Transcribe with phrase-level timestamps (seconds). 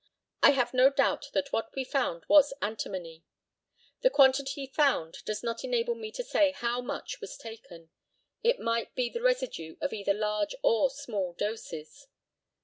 [0.41, 3.23] I have no doubt that what we found was antimony.
[4.01, 7.91] The quantity found does not enable me to say how much was taken.
[8.41, 12.07] It might be the residue of either large or small doses.